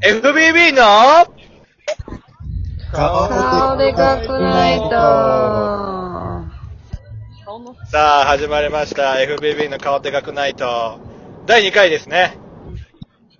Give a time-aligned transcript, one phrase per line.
[0.00, 0.82] FBB の
[2.92, 4.90] 顔でかくないと。
[7.90, 9.14] さあ、始まりました。
[9.14, 11.00] FBB の顔でかくないと。
[11.46, 12.38] 第2回ですね。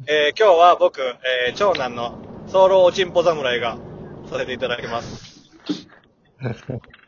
[0.09, 3.79] えー、今日は僕、えー、長男のソウルおちんぽ侍が
[4.29, 5.53] させていただきます。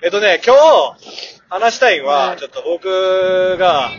[0.05, 3.91] えっとね、今日話したいのは、ちょっと僕が、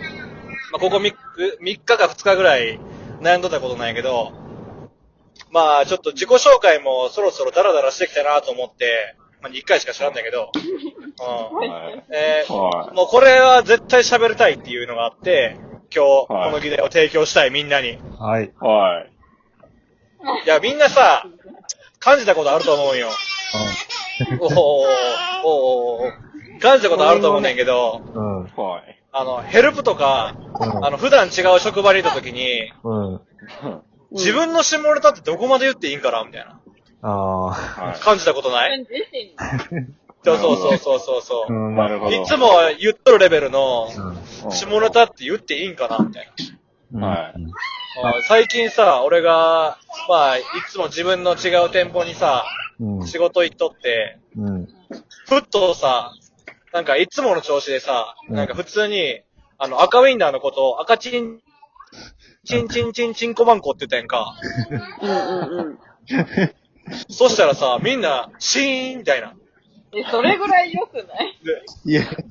[0.71, 1.13] まあ、ここ 3,
[1.59, 2.79] 3日か2日ぐらい
[3.19, 4.39] 悩んどったことなんやけど、
[5.51, 11.57] まあ、ちょっと自己紹介もそろそろダラダラしてきたなと思って、まあ、1回しか知らんだけど、うん。
[11.57, 12.03] はい。
[12.11, 15.57] えーはいもうこれは絶対喋りたいっていうのがあって、
[15.93, 17.97] 今日、こはいの議題を提供したいみんなに。
[18.19, 18.51] はい。
[18.59, 19.11] はい。
[20.45, 21.25] いや、みんなさ、
[21.99, 23.09] 感じたことあると思うんよ。
[24.39, 24.87] おーおー
[25.43, 28.41] おーおー感じたことあると思うねんけど、うん。
[28.41, 28.43] うん。
[28.55, 29.01] はい。
[29.11, 33.21] あの、ヘルプとか、うんあの、普段違う職場にいた時に、うん。
[34.11, 36.59] 自分の下ネタってどこまで言っていいんかなみたいな。
[37.03, 38.85] あ感じたことない？
[40.23, 41.71] そうそうそうそうそうそうう。
[41.71, 41.75] ん。
[41.75, 42.15] なるほど。
[42.21, 43.87] いつも言っとるレベルの、
[44.43, 44.51] うん。
[44.51, 46.31] 下ネタって言っていいんかなみたい
[46.91, 47.07] な。
[47.07, 47.33] はい
[48.03, 52.45] あー最近さ、俺が、まあ、いつも自分の違う店舗にさ、
[52.79, 53.07] うん。
[53.07, 54.67] 仕事行っとって、うん。
[55.27, 56.13] ふっとさ、
[56.71, 59.21] なんかいつもの調子でさ、うんなんか普通に、
[59.57, 61.39] あの、赤ウィンナーのことを赤チン、
[62.45, 64.33] チンチンチンチンコマンコって言ったやんか。
[65.01, 65.79] うんうんうん。
[67.09, 69.33] そしたらさ、みんな、シーンみたいな。
[69.93, 71.37] え、それぐらい良くない？
[71.85, 72.25] いや、で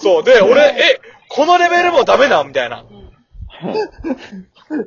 [0.00, 2.84] そう、で、俺、え、このレベルもダメなみたいな。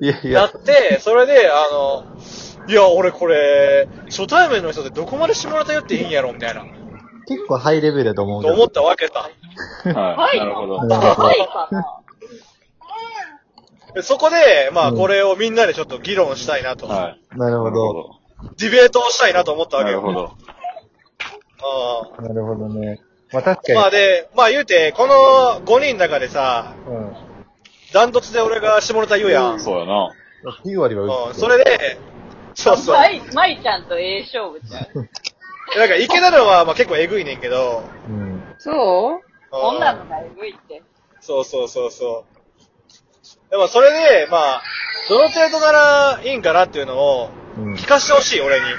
[0.01, 2.03] いやいやや、って、それで、あの、
[2.67, 6.33] いや、俺これ、初対面の人でどこまで下ネタ言っていいんやろ？
[6.33, 6.65] みたいな。
[7.27, 8.53] 結構ハイレベルだと思うけど。
[8.53, 9.29] と思ったわけさ。
[9.93, 10.39] はい。
[10.39, 10.75] なるほど。
[10.81, 11.81] うんはいかな？
[11.81, 12.04] で
[14.01, 16.87] そこで、まあ、うんこれをみんなでちょっと議論したいなと。
[16.87, 17.37] はい。
[17.37, 17.71] なるほど。
[17.71, 18.19] ど。
[18.57, 20.01] ディベートをしたいなと思ったわけよ。
[20.01, 20.37] なるほど。
[22.17, 22.99] あなるほどね。
[23.31, 23.77] まあ確かに。
[23.77, 27.13] あまあで、まあ言うて、この5人の中でさ、うん。
[27.93, 29.59] ダントツで俺が下ネタ言うやん。
[29.59, 30.11] そうやな。
[30.63, 31.97] 9割はうん、それで、
[32.53, 32.95] そうそう。
[32.95, 35.09] まい、まいちゃんと A 勝負ちゃう。
[35.79, 38.43] なんか池田のはまあ結構エグいねんけど、うん。
[38.59, 38.73] そう？
[38.73, 39.21] うん
[39.51, 40.83] 女のがエグいって。
[41.21, 42.34] そうそうそうそう。
[43.51, 44.61] でもそれで、まあ、
[45.09, 47.73] どの程度ならいいんかなっていうのをうん。
[47.75, 48.65] 聞かしてほしい、俺に。
[48.65, 48.75] うん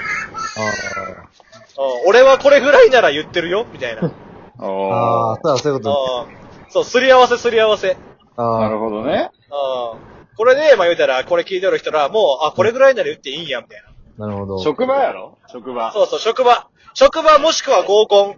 [1.79, 4.01] あ俺はこれぐらいなら言ってるよ、みたいな。
[4.01, 4.05] う
[4.65, 5.33] んあ。
[5.33, 6.27] あそうそういうこと。
[6.69, 7.89] そう、すり合わせすり合わせ。
[7.91, 7.95] ー。
[8.41, 8.61] ああ。
[8.61, 9.29] なるほどね。
[9.51, 13.81] うんこれで、まあ言うたら、これ聞いてる人ら、もう、あ、これぐらいなら言っていいんや、みたい
[14.19, 14.27] な。
[14.27, 14.59] なるほど。
[14.59, 15.35] 職場やろ？
[15.51, 15.91] 職場。
[15.91, 16.67] そうそう、職場。
[16.93, 18.35] 職場もしくは合コン。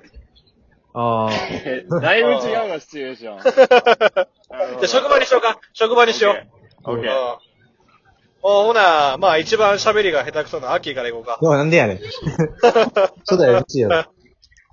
[0.93, 1.29] ああ。
[1.65, 3.39] え だいぶ違うな、シチュエーション。
[4.49, 5.59] じゃあ職場にしようか。
[5.73, 6.33] 職場にしよう。
[6.33, 7.11] うんオッケー。
[8.41, 11.47] おほな、まあ一番喋りが下手くそなアッキーからいこうかで。
[11.47, 11.99] もなんでやねん。
[13.27, 14.05] 初代 MC やろ。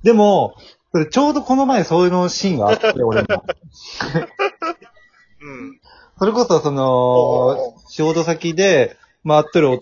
[0.04, 0.54] でも、
[0.92, 3.26] それちょうどこの前そういうのシーンがあって、俺も。
[5.42, 5.80] うん。
[6.18, 9.80] それこそ、その、仕事先で回ってる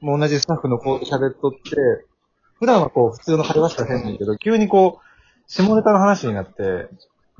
[0.00, 1.58] もう同じスタッフの子と喋っとって、
[2.60, 5.04] 普段はこう、普通の会話しかせんねんけど、急にこう、
[5.48, 6.88] 下ネタの話になって、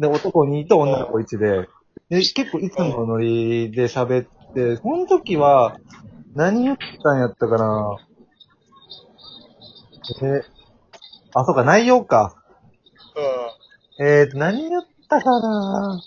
[0.00, 1.68] で、男2と女の子1で、
[2.08, 5.78] で、結構いつものノリで喋って、その時は、
[6.34, 7.96] 何言ったんやったかな？
[10.22, 10.42] え、
[11.34, 12.34] あ、そうか、内容か。
[14.00, 16.00] えーと、何言ったかな？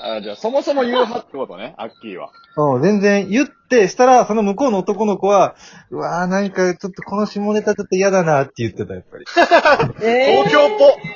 [0.00, 2.30] あ、じゃあ、そもそも言う派ってことね、 アッキーは。
[2.56, 5.56] うん、全然言って、したら、その向こうの男の子は、
[5.90, 9.24] うわー、なんか、ちょっとこの下ネタちょっと嫌だなって言ってた、やっぱり。
[10.06, 10.70] え東京っ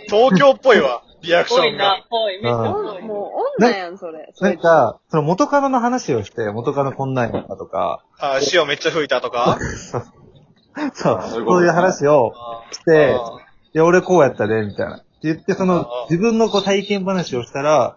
[0.08, 1.02] ぽ、東京っぽいわ。
[1.22, 2.04] リアクションが。
[2.10, 2.42] ぽいな、ぽい。
[2.42, 3.02] めっちゃぽい。
[3.02, 4.32] もう、女やん、それ。
[4.40, 9.58] なんか、その元カノの話をして、元カノこんなんやったとか、あ、潮めっちゃ吹いたとか？
[10.94, 13.38] そう、そういうことそういう話をあして、あ
[13.74, 14.96] いや、俺こうやったで、みたいな。
[14.96, 17.96] って言って、その自分のこう体験話をしたら、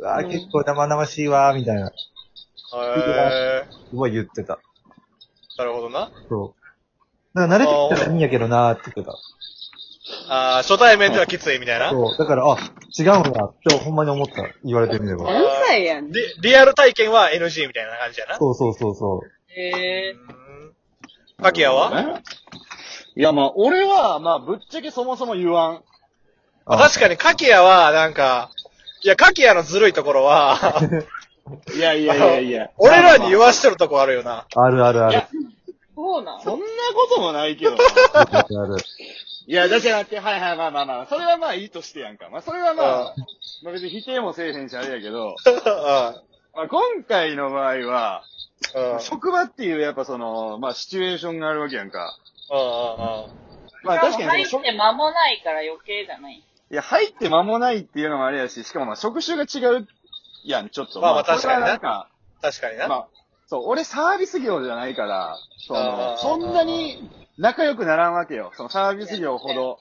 [0.00, 1.90] うわ結構生々しいわー、みたいな、へ
[3.64, 4.58] えすごい言ってた。
[5.56, 6.10] なるほどな。
[6.28, 7.38] そう。
[7.38, 9.16] だから慣れてきたらいいんやけどなーって言ってた。
[10.28, 11.90] あー初対面ではきついみたいな？
[11.90, 12.16] そう。
[12.18, 12.56] だから、あ、
[12.98, 14.42] 違うんだってほんまに思った。
[14.64, 15.24] 言われてみれば。
[15.24, 16.10] 何歳やん？
[16.10, 18.36] リリアル体験は NG みたいな感じやな？
[18.38, 19.30] そうそうそうそう。
[19.60, 20.74] えうん
[21.42, 22.02] カキヤは？
[22.02, 22.22] ね
[23.16, 25.82] いや、まあ、俺は、まあ、ぶっちゃけそもそも言わん。
[26.66, 28.50] あ確かにカキヤは、なんか、
[29.04, 30.58] いや、カキヤのずるいところは、
[31.76, 32.70] いやいやいやいや。
[32.78, 34.46] 俺らに言わしてるとこあるよな。
[34.56, 35.12] あるあるある。
[35.12, 35.28] いや
[35.94, 36.40] そうなん？
[36.42, 37.78] そんなこともないけどな。
[38.14, 38.76] あるある。
[39.46, 42.30] いや、だって待って、はいはい、まあまあまあ、それはまあいいとしてやんか。
[42.30, 43.14] まあ、それはまあ、
[43.62, 45.36] まあ別に否定もせえへんしあれやけど、
[45.66, 46.14] あ
[46.56, 48.24] まあ今回の場合は、
[48.74, 48.92] うん。
[48.94, 49.00] うん。
[49.00, 52.16] 職場っていうやっぱその、まあシチュエーションがあるわけやんか。
[52.50, 52.58] うん。
[52.58, 52.66] うん。
[53.82, 56.34] まあ確かに入そのって間もないから余計じゃない。
[56.34, 59.86] いや、入って間もないっていうのもあれやし、しかもまあ職種が違う
[60.44, 61.00] やん、ちょっと。
[61.00, 62.08] まあまあ確かになそれはなんか、
[62.40, 62.88] 確かにな。
[62.88, 63.08] まあ、
[63.46, 68.52] そう、俺サービス業じゃないから、そあーの、そんなに仲良くならんわけよ。
[68.56, 69.80] そのサービス業ほど、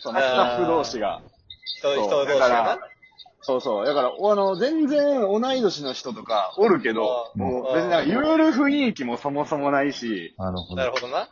[0.00, 1.22] そのスタッフ同士が。
[1.64, 2.78] 人、そう人同士がなだから。
[3.42, 3.86] そうそう。
[3.86, 10.76] だから、あの、全然同い年の人とかおるけど、うんもう別になんか言える雰囲気もそもそもないし、なるほど。
[10.76, 11.28] なるほどな。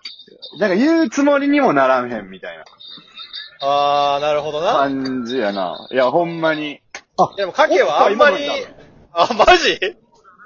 [0.58, 2.64] なんか言うつもりにもならんへんみたいな
[3.60, 4.72] あー、なるほどな。
[4.72, 5.86] 感じやな。
[5.90, 6.80] いや、ほんまに。
[7.36, 8.36] でも、かけはあんまり
[9.12, 9.78] あ、マジ？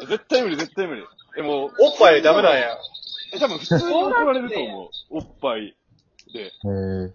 [0.08, 1.06] 絶対無理、絶対無理。
[1.36, 2.76] でも、おっぱいダメなんや。
[3.34, 4.90] え多分普通に怒られると思う。
[5.10, 5.76] おっぱい
[6.32, 6.40] で。
[6.44, 7.12] へ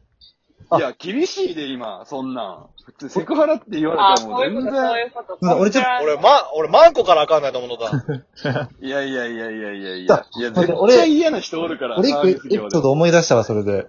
[0.77, 2.67] いや、厳しいで、今、そんなん。
[2.83, 5.07] 普通、セクハラって言わあ、れたらもう全そういうこと、そうい然。
[5.07, 5.37] うこと。
[5.41, 7.91] うん俺ちょっと俺、ま、俺、マンコからあかんないと思うのだ。
[8.81, 10.49] いやいやいやいやいやいだや。
[10.49, 13.87] いや、俺絶対嫌な人おるから、俺一個エサービス業でピソード思い出したわ、それで。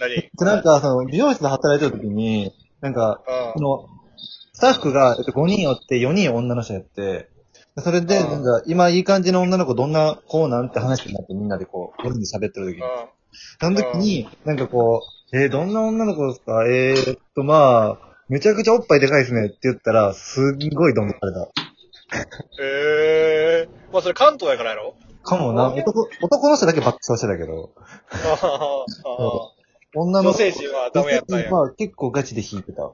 [0.00, 0.14] 何？
[0.14, 3.88] でなんか、その、美容室で働いてる時に、なんか、うんその、
[4.54, 7.28] スタッフが、えっと、5人おって、4人女の人やって、
[7.76, 12.82] それで、うんなんか、今いい感じの女の子どんな子なんて話になってみんなでこう、4人で喋ってる時に。
[12.82, 12.88] うん。
[13.60, 16.64] その時に、なんかこう、えー、どんな女の子ですか？
[16.68, 21.48] えーっと、まあ、めちゃくちゃおっぱいでかいですねって言ったら、すんごいどんどんされた。
[22.62, 23.92] ええー。
[23.92, 24.94] まあ、それ関東やからやろ？
[25.24, 27.72] かもな、男、男の人だけ爆笑してたけど、
[28.12, 29.50] ああ
[29.96, 31.50] 女の女性陣はダメやったんや。
[31.50, 32.90] まあ結構ガチで弾いてた。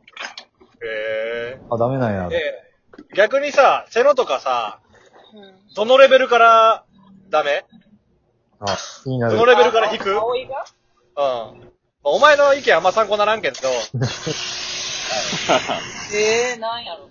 [0.87, 2.37] えあ、ダメなんやえ。。
[2.37, 2.70] ええ
[3.15, 4.81] 逆にさ、セロとかさ、
[5.35, 6.85] うんどのレベルから
[7.29, 7.65] ダメ？
[8.59, 9.47] あ、気になるどの。
[9.47, 10.11] レベルから引く？
[10.11, 10.17] うん。
[10.19, 10.65] 葵が？
[12.03, 13.57] お前の意見あんま参考ならんけど、
[16.13, 17.09] えー、なんやろ。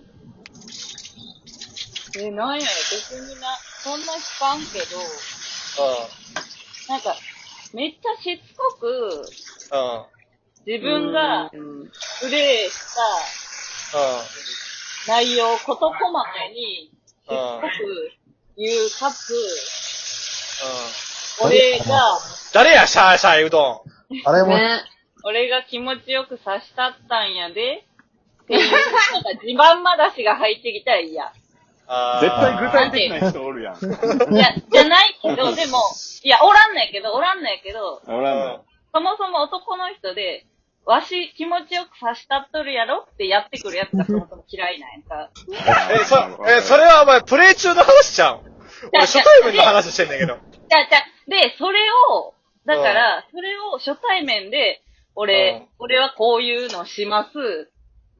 [2.16, 2.72] えー、なんやろ。
[2.90, 4.98] 別にな、そんな聞かんけど、
[6.88, 7.16] なんか、
[7.72, 8.86] めっちゃしつこく、
[9.72, 9.80] うん。
[9.80, 10.04] うん。
[10.66, 12.74] 自分がプレイし
[13.92, 14.04] たうん。
[15.06, 18.10] 内容を事細かに、しつこく
[18.56, 19.32] 言う、かつ、
[21.42, 21.48] うん。
[21.48, 22.18] 俺が、
[22.52, 24.28] 誰や、シャーシャーうどん。
[24.28, 24.82] あれも、ね、
[25.24, 27.84] 俺が気持ちよくさしたったんやで、
[28.42, 31.32] っていう、なんか自慢話が入ってきたら嫌。
[31.92, 34.34] あー絶対具体的な人おるやん。
[34.34, 35.78] いや、じゃないけど、でも、
[36.22, 38.64] いや、おらんないけど、おらんないけど、おらんの。
[38.92, 40.46] そもそも男の人で、
[40.86, 45.30] わし気持ちよくさしたっとるやろってやってくるやつがそもそも嫌いなんやんか。
[45.92, 46.16] え、そ、
[46.46, 48.50] え、それはお前、プレイ中の話ちゃうん
[48.92, 50.38] 俺、初対面の話してんだけど。
[50.68, 51.78] じゃあじゃあで、それ
[52.12, 52.34] を、
[52.66, 54.82] だから、それを初対面で、
[55.14, 57.70] 俺、俺はこういうのします。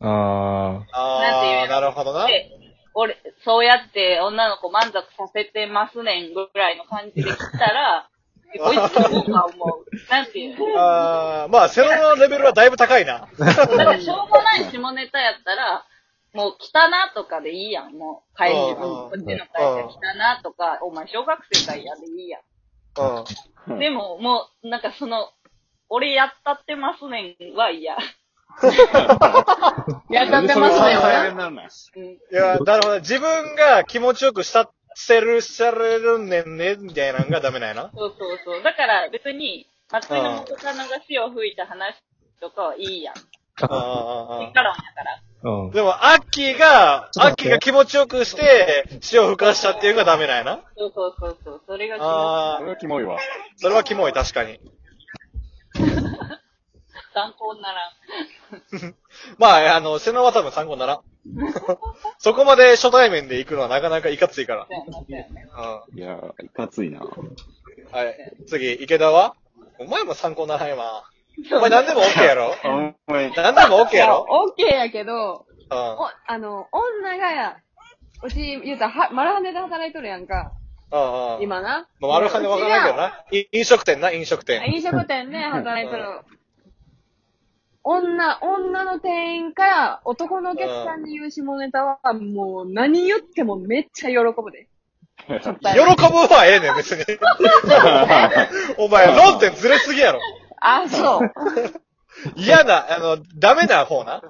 [0.02, 2.26] あなんていうなるほどな。
[2.26, 2.50] で、
[2.94, 8.08] 俺、そうやって女の子満足させてますねんぐらいの感じで来たら、
[8.54, 9.84] えこいつどうか思う。
[10.10, 10.66] なんていうの？
[10.76, 13.28] あー、まあ、セロのレベルはだいぶ高いな。
[13.38, 15.84] だからしょうもない下ネタやったら、
[16.32, 17.92] もう来たなとかでいいやん。
[17.92, 22.38] もう会社、うんこっちの会社来たなとか、お前小学生かいやでいいや
[23.68, 23.74] うん。
[23.76, 23.78] ん。
[23.78, 25.30] でも、もう、なんかその、
[25.88, 27.96] 俺やったってますねんは嫌。
[30.10, 31.68] やったってますねんはんなんない。
[31.96, 33.00] うんいや、なるほど。
[33.00, 34.68] 自分が気持ちよくした、し
[35.06, 37.90] てる、してるねんね、みたいなのがダメなんやな。
[37.94, 38.62] そうそうそう。
[38.62, 41.94] だから別に、松井の元カノが潮を吹いた話
[42.40, 43.14] とかはいいやん。
[43.62, 45.22] あーあーあカロンやから。
[45.42, 45.72] うんー。
[45.74, 50.60] でも、アッキーが、ちょっと待ってアッキーが気持ちよくして、潮吹かしたっていうのがダメなんやな？
[50.76, 51.62] そうそうそうそう。
[51.66, 53.18] それが気持あそれはキモいわ。
[53.56, 54.58] それはキモい、確かに。
[54.58, 54.60] ち
[57.14, 57.90] 参考にならん。
[59.38, 61.00] まあ、あの、瀬能は多分参考にならん。
[62.18, 64.66] そこまで初対面で行くのはなかなかいかついから。
[65.94, 67.00] いや、いかついな。
[67.00, 67.06] は
[68.04, 68.16] い。
[68.46, 69.34] 次、池田は？
[69.78, 71.04] お前も参考にならんわ。
[71.52, 72.54] お前何でも OK やろ？
[73.08, 74.26] お前、何でも OK やろ？
[74.28, 75.78] オッケーやけど、うん。
[75.78, 77.56] お、あの、女がや、
[78.22, 80.52] うち言うたら、は、マルハネで働いとるやんか。
[80.92, 81.42] うんうん。
[81.42, 81.88] 今な。
[82.00, 83.24] まあ、丸羽わからんけどな。
[83.30, 84.62] い飲食店な、飲食店。
[84.66, 86.20] 飲食店で働いとる。
[87.82, 94.68] 女、女の店員から男のお客さんに言う下ネタは、もう何言ってもめっちゃ喜ぶで。
[95.28, 97.04] 喜ぶはええねん、別に。
[98.78, 100.20] お前、論点ずれすぎやろ。
[100.60, 101.32] あ、そう。
[102.36, 104.22] 嫌な、あの、ダメな方な。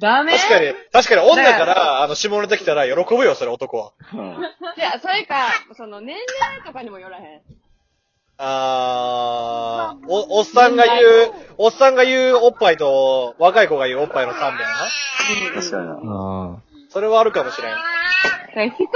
[0.00, 0.32] ダメ？
[0.32, 3.92] 確かに、確かに女から、あの、下ネタ来たら喜ぶよ、それ男は。
[4.76, 7.42] いや、それか、その年齢とかにもよらへん。
[8.38, 14.74] あー、お、おっさんが言う、おっさんが言うおっぱいと、若い子が言うおっぱいの差みたいな。
[15.54, 15.98] 確かにな。
[16.02, 16.56] あ
[16.90, 17.74] それはあるかもしれん。
[18.70, 18.86] 人、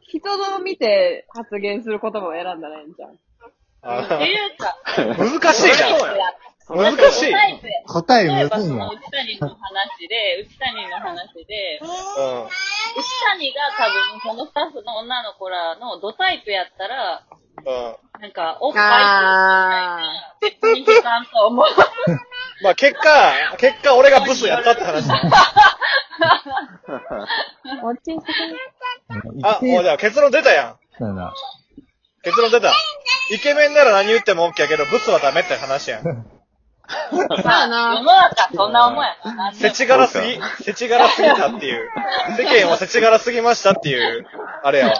[0.00, 3.18] 人の見て発言する言葉を選んだらええんじゃん。
[3.82, 4.76] あっていうか、
[5.16, 5.76] 難しいな。
[6.68, 7.32] 難しい。
[7.86, 8.88] 答え例えばむずいな。
[8.88, 11.88] その内谷の話で、内谷の話で、うん。
[11.88, 12.50] 内
[13.28, 17.22] 谷が多分そのスタッフの女の子らのドタイプやったら、
[17.58, 18.20] うん。
[18.20, 20.00] なんか、おっぱ
[20.42, 21.66] いって別に悲観と思う。
[22.64, 25.14] まあ結果、結果俺がブスやったって話だ。
[27.84, 28.22] 落ち着
[29.44, 30.78] あ、もうじゃあ結論出たやん。
[30.98, 31.34] そうやな。
[32.22, 32.72] 結論出た。
[33.30, 36.26] イケメンなら何言っても OK やけど、ブスはダメって話やん。
[37.44, 37.94] まあな。
[37.96, 39.52] 世の中そんな思いやから。
[39.52, 41.90] 世知辛すぎ、世知辛すぎたっていう。
[42.36, 44.26] 世間は世知辛すぎましたっていう、
[44.62, 44.94] あれやわ。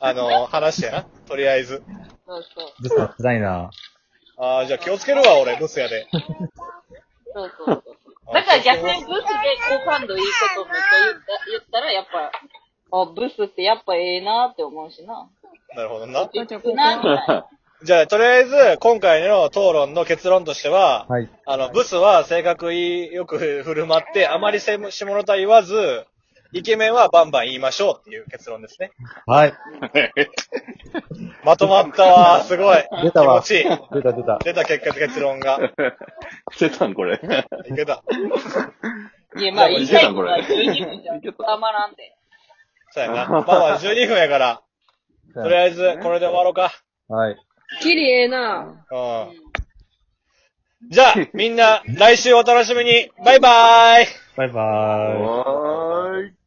[0.00, 1.04] あの、話やな。
[1.26, 1.82] とりあえず。
[2.26, 2.72] そうそう。
[2.80, 3.70] ブスは辛いな。
[4.36, 6.06] ああ、じゃあ気をつけるわ、俺、ブスやで。
[6.12, 7.84] そうそうそう。
[8.32, 9.24] だから逆にブスで
[9.68, 10.22] 好感度いい
[10.56, 12.06] ことめっちゃ言った言ったら、やっ
[12.90, 15.28] ぱ、あ、ブスってやっぱええなって思うしな。
[15.74, 16.26] なるほどな。
[16.26, 16.46] く。
[16.46, 17.46] ちょくなみたいな。
[17.84, 21.28] じゃあ、とりあえず、今回の討論の結論としては、はい。
[21.44, 26.06] あの、ブスは性格いいよく振る舞って、あまりせ下ネタ言わず、
[26.54, 28.92] イケメンはバンバン言いましょうっていう結論ですね。
[29.26, 29.52] はい。
[31.44, 32.76] まとまったわ、すごい。
[33.02, 33.64] 出たわ気持ちいい。
[33.92, 34.38] 出た出た。
[34.38, 35.58] 出た結果、結論が。
[36.58, 37.20] 出たんこれ。
[37.68, 38.02] いけた。
[39.36, 42.16] いや、まあ、言いたいことはいけ12分じゃたまらんで。
[42.92, 43.26] そうやな。
[43.28, 44.62] まあまあ、12分やから、
[45.34, 46.72] とりあえず、これで終わろうか。
[47.08, 47.36] はい。
[47.80, 48.84] キリええな。
[48.90, 48.96] う
[49.30, 49.44] ん。
[50.90, 53.10] じゃあ、みんな、来週お楽しみに。
[53.24, 54.06] バイバーイ
[54.36, 55.22] バイバーイ。
[55.22, 56.43] おー